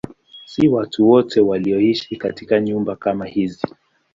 Si 0.45 0.67
watu 0.67 1.09
wote 1.09 1.41
walioishi 1.41 2.15
katika 2.15 2.59
nyumba 2.59 2.95
kama 2.95 3.25
hizi. 3.25 3.67